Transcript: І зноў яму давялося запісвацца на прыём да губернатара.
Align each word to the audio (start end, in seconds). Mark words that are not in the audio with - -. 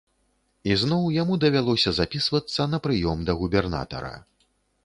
І 0.69 0.77
зноў 0.83 1.03
яму 1.15 1.37
давялося 1.43 1.93
запісвацца 1.99 2.61
на 2.73 2.81
прыём 2.87 3.17
да 3.29 3.37
губернатара. 3.43 4.15